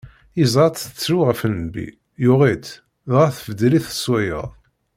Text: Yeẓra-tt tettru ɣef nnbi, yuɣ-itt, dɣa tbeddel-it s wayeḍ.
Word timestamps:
Yeẓra-tt 0.39 0.81
tettru 0.85 1.17
ɣef 1.27 1.41
nnbi, 1.51 1.87
yuɣ-itt, 2.23 2.69
dɣa 3.09 3.27
tbeddel-it 3.35 3.87
s 4.01 4.03
wayeḍ. 4.11 4.47